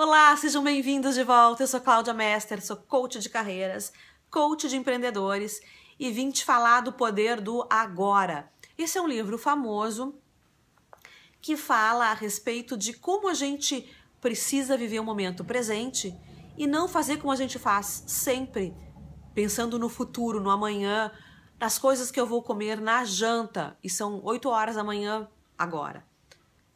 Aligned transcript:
Olá, 0.00 0.36
sejam 0.36 0.62
bem-vindos 0.62 1.16
de 1.16 1.24
volta. 1.24 1.64
Eu 1.64 1.66
sou 1.66 1.80
Cláudia 1.80 2.14
Mester, 2.14 2.64
sou 2.64 2.76
coach 2.76 3.18
de 3.18 3.28
carreiras, 3.28 3.92
coach 4.30 4.68
de 4.68 4.76
empreendedores 4.76 5.60
e 5.98 6.12
vim 6.12 6.30
te 6.30 6.44
falar 6.44 6.82
do 6.82 6.92
poder 6.92 7.40
do 7.40 7.66
agora. 7.68 8.48
Esse 8.78 8.96
é 8.96 9.02
um 9.02 9.08
livro 9.08 9.36
famoso 9.36 10.14
que 11.40 11.56
fala 11.56 12.12
a 12.12 12.14
respeito 12.14 12.76
de 12.76 12.92
como 12.92 13.28
a 13.28 13.34
gente 13.34 13.92
precisa 14.20 14.76
viver 14.76 15.00
o 15.00 15.04
momento 15.04 15.44
presente 15.44 16.16
e 16.56 16.64
não 16.64 16.86
fazer 16.86 17.16
como 17.16 17.32
a 17.32 17.36
gente 17.36 17.58
faz 17.58 18.04
sempre, 18.06 18.72
pensando 19.34 19.80
no 19.80 19.88
futuro, 19.88 20.40
no 20.40 20.50
amanhã, 20.50 21.10
nas 21.58 21.76
coisas 21.76 22.12
que 22.12 22.20
eu 22.20 22.26
vou 22.26 22.40
comer 22.40 22.80
na 22.80 23.04
janta 23.04 23.76
e 23.82 23.90
são 23.90 24.20
8 24.22 24.48
horas 24.48 24.76
da 24.76 24.84
manhã 24.84 25.28
agora. 25.58 26.07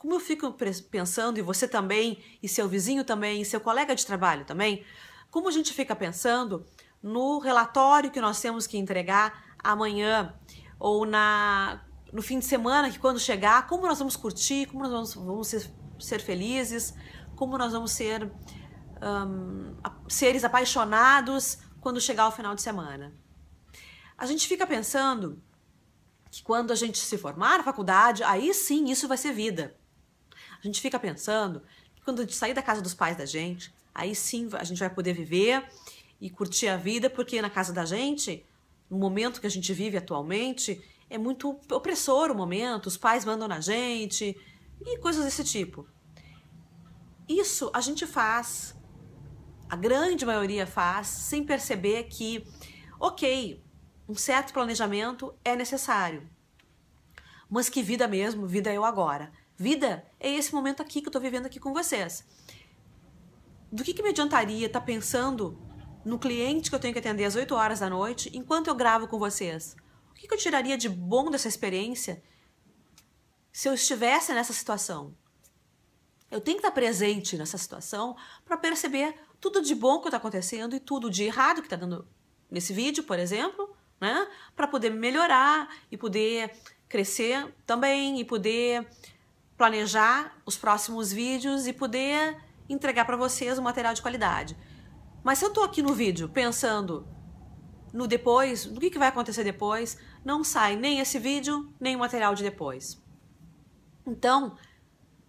Como 0.02 0.14
eu 0.16 0.20
fico 0.20 0.52
pensando, 0.90 1.38
e 1.38 1.42
você 1.42 1.68
também, 1.68 2.18
e 2.42 2.48
seu 2.48 2.68
vizinho 2.68 3.04
também, 3.04 3.40
e 3.40 3.44
seu 3.44 3.60
colega 3.60 3.94
de 3.94 4.04
trabalho 4.04 4.44
também, 4.44 4.84
como 5.30 5.48
a 5.48 5.52
gente 5.52 5.72
fica 5.72 5.94
pensando 5.94 6.66
no 7.00 7.38
relatório 7.38 8.10
que 8.10 8.20
nós 8.20 8.40
temos 8.40 8.66
que 8.66 8.76
entregar 8.76 9.54
amanhã 9.62 10.34
ou 10.76 11.06
na 11.06 11.84
no 12.12 12.20
fim 12.20 12.40
de 12.40 12.44
semana, 12.44 12.90
que 12.90 12.98
quando 12.98 13.20
chegar, 13.20 13.68
como 13.68 13.86
nós 13.86 14.00
vamos 14.00 14.16
curtir, 14.16 14.66
como 14.66 14.82
nós 14.82 14.90
vamos, 14.90 15.14
vamos 15.14 15.46
ser, 15.46 15.70
ser 16.00 16.20
felizes, 16.20 16.92
como 17.36 17.56
nós 17.56 17.72
vamos 17.72 17.92
ser 17.92 18.28
um, 19.00 19.76
seres 20.08 20.42
apaixonados 20.42 21.58
quando 21.80 22.00
chegar 22.00 22.26
o 22.26 22.32
final 22.32 22.56
de 22.56 22.60
semana. 22.60 23.14
A 24.18 24.26
gente 24.26 24.48
fica 24.48 24.66
pensando 24.66 25.40
que 26.28 26.42
quando 26.42 26.72
a 26.72 26.74
gente 26.74 26.98
se 26.98 27.16
formar 27.16 27.58
na 27.58 27.62
faculdade, 27.62 28.24
aí 28.24 28.52
sim 28.52 28.90
isso 28.90 29.06
vai 29.06 29.16
ser 29.16 29.32
vida. 29.32 29.80
A 30.62 30.66
gente 30.66 30.80
fica 30.80 30.98
pensando 30.98 31.60
que 31.94 32.02
quando 32.02 32.20
a 32.20 32.22
gente 32.22 32.36
sair 32.36 32.54
da 32.54 32.62
casa 32.62 32.80
dos 32.80 32.94
pais 32.94 33.16
da 33.16 33.26
gente, 33.26 33.74
aí 33.92 34.14
sim 34.14 34.48
a 34.52 34.62
gente 34.62 34.78
vai 34.78 34.88
poder 34.88 35.12
viver 35.12 35.68
e 36.20 36.30
curtir 36.30 36.68
a 36.68 36.76
vida, 36.76 37.10
porque 37.10 37.42
na 37.42 37.50
casa 37.50 37.72
da 37.72 37.84
gente, 37.84 38.46
no 38.88 38.96
momento 38.96 39.40
que 39.40 39.46
a 39.46 39.50
gente 39.50 39.72
vive 39.74 39.96
atualmente, 39.96 40.80
é 41.10 41.18
muito 41.18 41.58
opressor 41.70 42.30
o 42.30 42.34
momento, 42.34 42.86
os 42.86 42.96
pais 42.96 43.24
mandam 43.24 43.48
na 43.48 43.60
gente 43.60 44.36
e 44.80 44.98
coisas 44.98 45.24
desse 45.24 45.42
tipo. 45.42 45.86
Isso 47.28 47.70
a 47.74 47.80
gente 47.80 48.06
faz, 48.06 48.74
a 49.68 49.74
grande 49.74 50.24
maioria 50.24 50.66
faz, 50.66 51.08
sem 51.08 51.44
perceber 51.44 52.04
que, 52.04 52.46
ok, 53.00 53.60
um 54.08 54.14
certo 54.14 54.52
planejamento 54.52 55.34
é 55.44 55.56
necessário. 55.56 56.28
Mas 57.50 57.68
que 57.68 57.82
vida 57.82 58.06
mesmo, 58.06 58.46
vida 58.46 58.70
é 58.70 58.76
eu 58.76 58.84
agora. 58.84 59.32
Vida 59.56 60.04
é 60.18 60.30
esse 60.30 60.54
momento 60.54 60.82
aqui 60.82 61.00
que 61.00 61.06
eu 61.06 61.10
estou 61.10 61.22
vivendo 61.22 61.46
aqui 61.46 61.60
com 61.60 61.72
vocês. 61.72 62.24
Do 63.70 63.84
que, 63.84 63.94
que 63.94 64.02
me 64.02 64.10
adiantaria 64.10 64.66
estar 64.66 64.80
tá 64.80 64.86
pensando 64.86 65.58
no 66.04 66.18
cliente 66.18 66.68
que 66.68 66.74
eu 66.74 66.80
tenho 66.80 66.92
que 66.92 66.98
atender 66.98 67.24
às 67.24 67.36
8 67.36 67.54
horas 67.54 67.80
da 67.80 67.88
noite 67.88 68.30
enquanto 68.34 68.68
eu 68.68 68.74
gravo 68.74 69.06
com 69.06 69.18
vocês? 69.18 69.76
O 70.10 70.14
que, 70.14 70.26
que 70.26 70.34
eu 70.34 70.38
tiraria 70.38 70.76
de 70.76 70.88
bom 70.88 71.30
dessa 71.30 71.48
experiência 71.48 72.22
se 73.52 73.68
eu 73.68 73.74
estivesse 73.74 74.32
nessa 74.32 74.52
situação? 74.52 75.14
Eu 76.30 76.40
tenho 76.40 76.56
que 76.56 76.66
estar 76.66 76.72
presente 76.72 77.36
nessa 77.36 77.58
situação 77.58 78.16
para 78.44 78.56
perceber 78.56 79.14
tudo 79.40 79.60
de 79.60 79.74
bom 79.74 80.00
que 80.00 80.08
está 80.08 80.16
acontecendo 80.16 80.74
e 80.74 80.80
tudo 80.80 81.10
de 81.10 81.24
errado 81.24 81.60
que 81.60 81.66
está 81.66 81.76
dando 81.76 82.08
nesse 82.50 82.72
vídeo, 82.72 83.04
por 83.04 83.18
exemplo, 83.18 83.76
né? 84.00 84.28
Para 84.56 84.66
poder 84.66 84.90
melhorar 84.90 85.68
e 85.90 85.96
poder 85.96 86.52
crescer 86.88 87.54
também 87.66 88.20
e 88.20 88.24
poder 88.24 88.86
planejar 89.62 90.42
os 90.44 90.56
próximos 90.56 91.12
vídeos 91.12 91.68
e 91.68 91.72
poder 91.72 92.36
entregar 92.68 93.04
para 93.04 93.16
vocês 93.16 93.60
um 93.60 93.62
material 93.62 93.94
de 93.94 94.02
qualidade. 94.02 94.56
Mas 95.22 95.38
se 95.38 95.44
eu 95.44 95.50
estou 95.50 95.62
aqui 95.62 95.80
no 95.80 95.94
vídeo 95.94 96.28
pensando 96.28 97.06
no 97.92 98.08
depois, 98.08 98.66
no 98.66 98.80
que, 98.80 98.90
que 98.90 98.98
vai 98.98 99.06
acontecer 99.06 99.44
depois, 99.44 99.96
não 100.24 100.42
sai 100.42 100.74
nem 100.74 100.98
esse 100.98 101.16
vídeo, 101.16 101.72
nem 101.78 101.94
o 101.94 102.00
material 102.00 102.34
de 102.34 102.42
depois. 102.42 103.00
Então, 104.04 104.56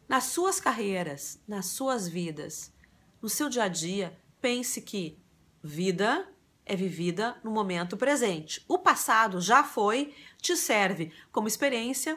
nas 0.09 0.23
suas 0.23 0.59
carreiras, 0.59 1.39
nas 1.47 1.67
suas 1.67 2.07
vidas, 2.07 2.73
no 3.21 3.29
seu 3.29 3.47
dia 3.49 3.65
a 3.65 3.67
dia, 3.67 4.17
pense 4.41 4.81
que 4.81 5.21
vida 5.61 6.27
é 6.65 6.75
vivida 6.75 7.37
no 7.43 7.51
momento 7.51 7.95
presente. 7.95 8.65
O 8.67 8.79
passado 8.93 9.41
já 9.41 9.63
foi, 9.63 10.13
te 10.39 10.55
serve 10.55 11.11
como 11.31 11.47
experiência 11.47 12.15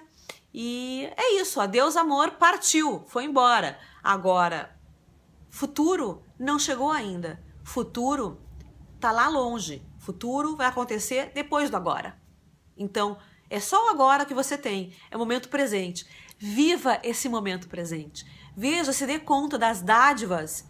e 0.52 1.08
é 1.16 1.40
isso. 1.40 1.58
Adeus, 1.58 1.96
amor, 1.96 2.32
partiu, 2.32 3.02
foi 3.06 3.24
embora. 3.24 3.78
Agora, 4.04 4.78
futuro 5.48 6.22
não 6.38 6.58
chegou 6.58 6.90
ainda. 6.90 7.42
Futuro 7.64 8.38
tá 9.00 9.10
lá 9.10 9.26
longe. 9.26 9.82
Futuro 9.98 10.54
vai 10.54 10.66
acontecer 10.66 11.32
depois 11.34 11.70
do 11.70 11.78
agora. 11.78 12.20
Então, 12.76 13.16
é 13.48 13.58
só 13.58 13.86
o 13.86 13.88
agora 13.88 14.26
que 14.26 14.34
você 14.34 14.58
tem, 14.58 14.92
é 15.10 15.16
o 15.16 15.18
momento 15.18 15.48
presente. 15.48 16.06
Viva 16.38 17.00
esse 17.02 17.26
momento 17.26 17.68
presente. 17.68 18.26
Veja, 18.54 18.92
se 18.92 19.06
dê 19.06 19.18
conta 19.18 19.56
das 19.58 19.80
dádivas 19.80 20.68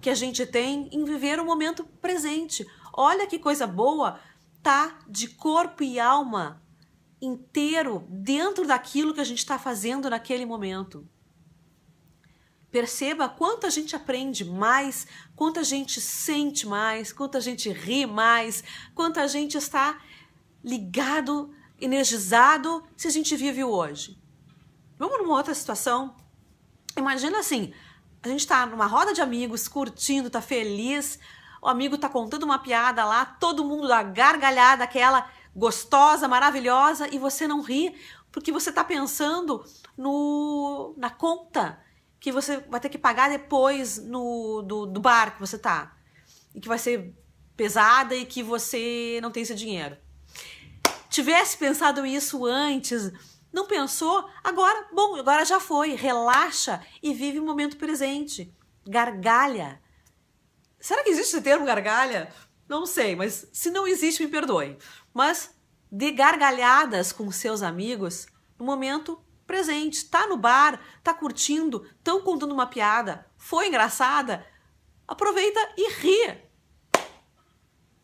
que 0.00 0.10
a 0.10 0.14
gente 0.16 0.44
tem 0.46 0.88
em 0.90 1.04
viver 1.04 1.38
o 1.38 1.44
momento 1.44 1.84
presente. 2.02 2.66
Olha 2.92 3.26
que 3.26 3.38
coisa 3.38 3.66
boa 3.68 4.18
tá 4.64 4.98
de 5.06 5.28
corpo 5.28 5.84
e 5.84 6.00
alma 6.00 6.62
inteiro 7.20 8.06
dentro 8.08 8.66
daquilo 8.66 9.12
que 9.12 9.20
a 9.20 9.24
gente 9.24 9.38
está 9.38 9.58
fazendo 9.58 10.08
naquele 10.08 10.46
momento. 10.46 11.06
Perceba 12.70 13.28
quanto 13.28 13.66
a 13.66 13.70
gente 13.70 13.94
aprende 13.94 14.44
mais, 14.44 15.06
quanto 15.36 15.60
a 15.60 15.62
gente 15.62 16.00
sente 16.00 16.66
mais, 16.66 17.12
quanto 17.12 17.36
a 17.36 17.40
gente 17.40 17.70
ri 17.70 18.06
mais, 18.06 18.64
quanto 18.94 19.20
a 19.20 19.26
gente 19.26 19.56
está 19.56 20.00
ligado, 20.64 21.54
energizado 21.78 22.82
se 22.96 23.06
a 23.06 23.10
gente 23.10 23.36
vive 23.36 23.62
hoje. 23.62 24.18
Vamos 24.98 25.18
numa 25.18 25.36
outra 25.36 25.54
situação. 25.54 26.16
Imagina 26.96 27.38
assim, 27.38 27.72
a 28.22 28.28
gente 28.28 28.40
está 28.40 28.64
numa 28.64 28.86
roda 28.86 29.12
de 29.12 29.20
amigos, 29.20 29.68
curtindo, 29.68 30.30
tá 30.30 30.40
feliz, 30.40 31.18
o 31.64 31.68
amigo 31.68 31.96
tá 31.96 32.10
contando 32.10 32.42
uma 32.42 32.58
piada 32.58 33.06
lá, 33.06 33.24
todo 33.24 33.64
mundo 33.64 33.88
dá 33.88 34.02
gargalhada, 34.02 34.84
aquela 34.84 35.26
gostosa, 35.56 36.28
maravilhosa, 36.28 37.08
e 37.10 37.18
você 37.18 37.48
não 37.48 37.62
ri 37.62 37.94
porque 38.30 38.52
você 38.52 38.70
tá 38.70 38.84
pensando 38.84 39.64
no 39.96 40.94
na 40.98 41.08
conta 41.08 41.80
que 42.20 42.30
você 42.30 42.58
vai 42.68 42.80
ter 42.80 42.90
que 42.90 42.98
pagar 42.98 43.30
depois 43.30 43.96
no 43.96 44.60
do, 44.60 44.84
do 44.84 45.00
bar 45.00 45.34
que 45.34 45.40
você 45.40 45.56
tá. 45.56 45.96
E 46.54 46.60
que 46.60 46.68
vai 46.68 46.78
ser 46.78 47.14
pesada 47.56 48.14
e 48.14 48.26
que 48.26 48.42
você 48.42 49.18
não 49.22 49.30
tem 49.30 49.42
esse 49.42 49.54
dinheiro. 49.54 49.96
Tivesse 51.08 51.56
pensado 51.56 52.04
isso 52.04 52.44
antes, 52.44 53.10
não 53.50 53.66
pensou? 53.66 54.28
Agora, 54.42 54.88
bom, 54.92 55.16
agora 55.16 55.44
já 55.46 55.60
foi. 55.60 55.94
Relaxa 55.94 56.84
e 57.02 57.14
vive 57.14 57.38
o 57.38 57.44
momento 57.44 57.78
presente. 57.78 58.52
Gargalha. 58.86 59.80
Será 60.84 61.02
que 61.02 61.08
existe 61.08 61.36
esse 61.36 61.40
termo 61.40 61.64
gargalha? 61.64 62.30
Não 62.68 62.84
sei, 62.84 63.16
mas 63.16 63.48
se 63.54 63.70
não 63.70 63.86
existe, 63.86 64.22
me 64.22 64.28
perdoe. 64.28 64.76
Mas 65.14 65.58
de 65.90 66.10
gargalhadas 66.10 67.10
com 67.10 67.30
seus 67.30 67.62
amigos 67.62 68.26
no 68.58 68.66
momento 68.66 69.18
presente. 69.46 70.04
Tá 70.04 70.26
no 70.26 70.36
bar, 70.36 70.78
tá 71.02 71.14
curtindo, 71.14 71.86
estão 71.96 72.20
contando 72.20 72.52
uma 72.52 72.66
piada, 72.66 73.26
foi 73.38 73.68
engraçada. 73.68 74.46
Aproveita 75.08 75.58
e 75.74 75.90
ri. 75.90 76.38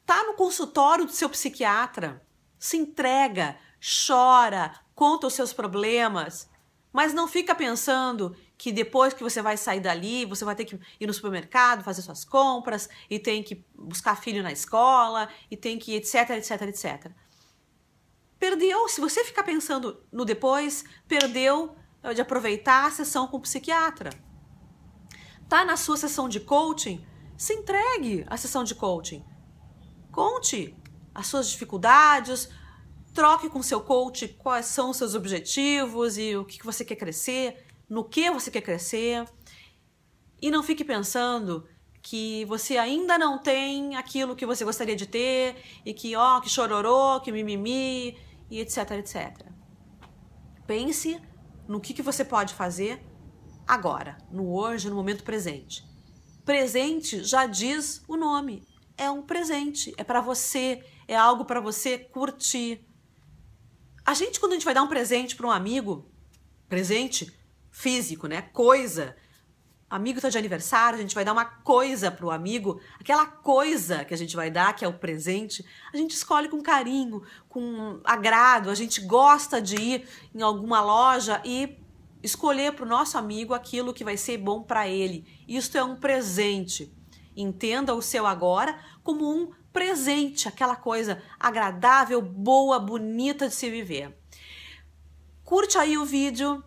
Tá 0.07 0.25
no 0.25 0.33
consultório 0.33 1.05
do 1.05 1.13
seu 1.13 1.29
psiquiatra, 1.29 2.27
se 2.59 2.79
entrega, 2.79 3.59
chora, 4.07 4.75
conta 4.95 5.27
os 5.27 5.35
seus 5.35 5.53
problemas, 5.53 6.49
mas 6.93 7.15
não 7.15 7.29
fica 7.29 7.55
pensando 7.55 8.37
que 8.59 8.73
depois 8.73 9.15
que 9.15 9.23
você 9.23 9.41
vai 9.41 9.57
sair 9.57 9.81
dali, 9.81 10.25
você 10.25 10.45
vai 10.45 10.55
ter 10.55 10.65
que 10.65 10.79
ir 10.99 11.07
no 11.07 11.15
supermercado, 11.15 11.85
fazer 11.85 12.03
suas 12.03 12.25
compras, 12.25 12.89
e 13.09 13.19
tem 13.19 13.43
que 13.43 13.65
buscar 13.75 14.17
filho 14.17 14.43
na 14.43 14.53
escola, 14.53 15.29
e 15.51 15.57
tem 15.57 15.79
que 15.79 15.95
etc, 15.95 16.31
etc, 16.31 16.63
etc. 16.63 17.13
Perdeu, 18.39 18.89
se 18.89 19.01
você 19.01 19.25
ficar 19.25 19.45
pensando 19.45 20.03
no 20.11 20.25
depois, 20.25 20.85
perdeu 21.07 21.77
eh, 22.03 22.15
de 22.15 22.21
aproveitar 22.21 22.87
a 22.87 22.91
sessão 22.91 23.27
com 23.27 23.37
o 23.37 23.41
psiquiatra. 23.41 24.11
Tá 25.49 25.65
na 25.65 25.77
sua 25.77 25.97
sessão 25.97 26.29
de 26.29 26.41
coaching? 26.41 27.05
Se 27.37 27.55
entregue 27.55 28.25
à 28.29 28.37
sessão 28.37 28.65
de 28.65 28.75
coaching. 28.75 29.25
Conte 30.11 30.77
as 31.15 31.27
suas 31.27 31.51
dificuldades, 31.51 32.49
Troque 33.13 33.49
com 33.49 33.63
seu 33.63 33.81
coach 33.81 34.29
quais 34.29 34.67
são 34.67 34.91
os 34.91 34.97
seus 34.97 35.15
objetivos 35.15 36.17
e 36.17 36.37
o 36.37 36.45
que 36.45 36.65
você 36.65 36.85
quer 36.85 36.97
crescer, 36.97 37.65
no 37.89 38.05
que 38.05 38.31
você 38.31 38.51
quer 38.51 38.61
crescer. 38.61 39.25
E 40.41 40.51
não 40.51 40.63
fique 40.63 40.85
pensando 40.85 41.67
que 42.03 42.45
você 42.47 42.79
ainda 42.79 43.19
não 43.19 43.39
tem 43.39 43.97
aquilo 43.97 44.37
que 44.37 44.47
você 44.47 44.65
gostaria 44.65 44.97
de 44.97 45.07
ter 45.07 45.57
e 45.85 45.93
que, 45.93 46.17
ó, 46.17 46.41
que 46.41 46.49
chororô, 46.49 47.21
que 47.21 47.31
mimimi 47.31 48.17
e 48.51 48.61
etc, 48.61 48.93
etc. 48.93 49.47
Pense 50.67 51.21
no 51.69 51.81
que, 51.81 51.93
que 51.93 52.03
você 52.03 52.25
pode 52.25 52.55
fazer 52.55 53.05
agora, 53.67 54.19
no 54.31 54.53
hoje, 54.53 54.89
no 54.89 54.97
momento 54.97 55.25
presente. 55.25 55.85
Presente 56.45 57.23
já 57.23 57.47
diz 57.47 58.03
o 58.09 58.17
nome. 58.17 58.63
É 58.97 59.11
um 59.11 59.23
presente, 59.23 59.95
é 59.97 60.05
para 60.05 60.21
você, 60.21 60.85
é 61.07 61.17
algo 61.17 61.45
para 61.45 61.61
você 61.61 61.99
curtir. 61.99 62.87
A 64.11 64.15
gente 64.15 64.41
quando 64.41 64.51
a 64.51 64.55
gente 64.57 64.65
vai 64.65 64.75
dar 64.75 64.83
um 64.83 64.89
presente 64.89 65.37
para 65.37 65.47
um 65.47 65.53
amigo, 65.53 66.05
presente 66.69 67.33
físico, 67.71 68.27
né? 68.27 68.43
Coisa, 68.43 69.15
amigo 69.89 70.21
tá 70.21 70.29
de 70.29 70.37
aniversário, 70.37 70.99
a 70.99 71.01
gente 71.01 71.15
vai 71.15 71.25
dar 71.25 71.33
uma 71.33 71.45
coisa 71.45 72.11
pro 72.11 72.29
amigo, 72.29 72.81
aquela 72.99 73.25
coisa 73.25 74.05
que 74.05 74.13
a 74.13 74.17
gente 74.17 74.35
vai 74.35 74.51
dar, 74.51 74.75
que 74.75 74.85
é 74.85 74.89
o 74.89 74.99
presente, 74.99 75.65
a 75.95 75.97
gente 75.97 76.11
escolhe 76.11 76.49
com 76.49 76.61
carinho, 76.61 77.23
com 77.49 78.01
agrado, 78.03 78.69
a 78.69 78.75
gente 78.75 79.01
gosta 79.01 79.63
de 79.63 79.77
ir 79.77 80.09
em 80.35 80.43
alguma 80.43 80.81
loja 80.81 81.41
e 81.45 81.79
escolher 82.21 82.73
pro 82.73 82.85
nosso 82.85 83.17
amigo 83.17 83.55
aquilo 83.55 83.95
que 83.95 84.03
vai 84.03 84.17
ser 84.17 84.39
bom 84.39 84.61
para 84.61 84.89
ele. 84.89 85.25
Isto 85.47 85.79
é 85.79 85.85
um 85.85 85.95
presente. 85.95 86.93
Entenda 87.37 87.95
o 87.95 88.03
seu 88.03 88.27
agora 88.27 88.77
como 89.05 89.33
um 89.33 89.53
presente, 89.73 90.49
aquela 90.49 90.77
coisa 90.77 91.23
agradável, 91.39 92.21
boa, 92.21 92.79
bonita 92.79 93.49
de 93.49 93.55
se 93.55 93.71
viver. 93.71 94.17
Curte 95.45 95.79
aí 95.79 95.99
o 95.99 96.05
vídeo. 96.05 96.63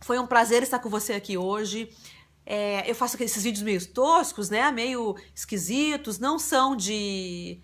Foi 0.00 0.18
um 0.18 0.26
prazer 0.26 0.62
estar 0.62 0.78
com 0.78 0.88
você 0.88 1.14
aqui 1.14 1.36
hoje. 1.36 1.90
É, 2.46 2.90
eu 2.90 2.94
faço 2.94 3.22
esses 3.22 3.42
vídeos 3.42 3.62
meio 3.62 3.86
toscos, 3.92 4.48
né? 4.48 4.70
Meio 4.70 5.16
esquisitos, 5.34 6.18
não 6.18 6.38
são 6.38 6.74
de 6.74 7.60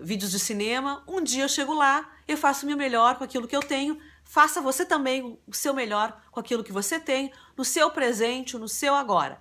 vídeos 0.00 0.32
de 0.32 0.38
cinema. 0.38 1.04
Um 1.06 1.22
dia 1.22 1.44
eu 1.44 1.48
chego 1.48 1.72
lá, 1.72 2.10
eu 2.26 2.36
faço 2.36 2.64
o 2.64 2.68
meu 2.68 2.76
melhor 2.76 3.16
com 3.16 3.24
aquilo 3.24 3.46
que 3.46 3.54
eu 3.54 3.62
tenho. 3.62 3.98
Faça 4.24 4.60
você 4.60 4.84
também 4.84 5.38
o 5.46 5.54
seu 5.54 5.72
melhor 5.72 6.20
com 6.32 6.40
aquilo 6.40 6.64
que 6.64 6.72
você 6.72 6.98
tem, 6.98 7.32
no 7.56 7.64
seu 7.64 7.90
presente, 7.90 8.58
no 8.58 8.68
seu 8.68 8.94
agora. 8.94 9.40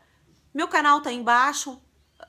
Meu 0.53 0.67
canal 0.67 1.01
tá 1.01 1.09
aí 1.09 1.15
embaixo, 1.15 1.81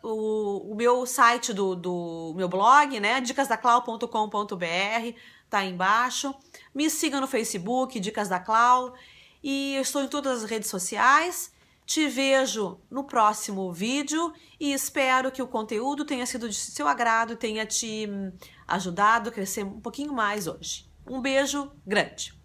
o, 0.05 0.73
o 0.73 0.75
meu 0.75 1.07
site 1.07 1.53
do, 1.53 1.75
do 1.75 2.35
meu 2.37 2.49
blog, 2.49 3.01
né? 3.01 3.21
dicasdaclau.com.br, 3.21 5.19
tá 5.49 5.59
aí 5.59 5.71
embaixo. 5.71 6.35
Me 6.75 6.91
siga 6.91 7.21
no 7.21 7.27
Facebook, 7.27 7.99
Dicas 7.99 8.29
da 8.29 8.39
Clau. 8.39 8.95
E 9.43 9.75
eu 9.75 9.83
estou 9.83 10.03
em 10.03 10.09
todas 10.09 10.45
as 10.45 10.51
redes 10.51 10.69
sociais. 10.69 11.53
Te 11.87 12.09
vejo 12.09 12.81
no 12.91 13.05
próximo 13.05 13.71
vídeo 13.73 14.33
e 14.59 14.73
espero 14.73 15.31
que 15.31 15.43
o 15.43 15.47
conteúdo 15.47 16.05
tenha 16.05 16.25
sido 16.25 16.49
de 16.49 16.55
seu 16.55 16.89
agrado 16.89 17.37
tenha 17.37 17.67
te 17.67 18.09
hum, 18.09 18.33
ajudado 18.67 19.29
a 19.29 19.33
crescer 19.33 19.65
um 19.65 19.81
pouquinho 19.81 20.13
mais 20.13 20.47
hoje. 20.47 20.89
Um 21.07 21.21
beijo 21.21 21.71
grande! 21.87 22.44